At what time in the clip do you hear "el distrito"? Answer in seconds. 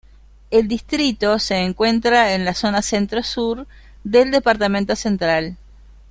0.49-1.37